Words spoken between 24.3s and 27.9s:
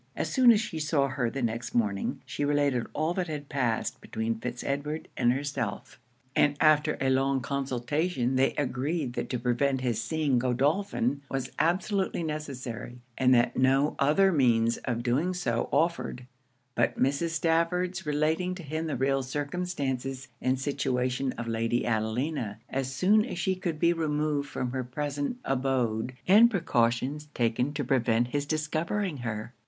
from her present abode and precautions taken to